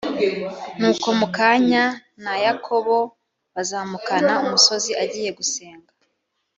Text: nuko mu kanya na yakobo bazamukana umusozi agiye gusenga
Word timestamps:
nuko 0.79 1.07
mu 1.19 1.27
kanya 1.37 1.85
na 2.23 2.33
yakobo 2.45 2.97
bazamukana 3.55 4.33
umusozi 4.45 4.91
agiye 5.03 5.29
gusenga 5.37 5.91